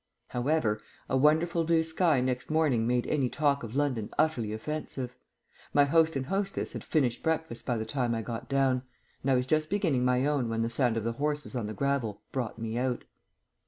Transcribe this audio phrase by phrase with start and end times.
[0.29, 5.15] However, a wonderful blue sky next morning made any talk of London utterly offensive.
[5.75, 8.81] My host and hostess had finished breakfast by the time I got down,
[9.21, 11.75] and I was just beginning my own when the sound of the horses on the
[11.75, 13.03] gravel brought me out.